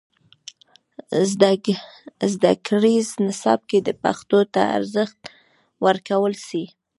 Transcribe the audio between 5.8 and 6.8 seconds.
ورکړل سي.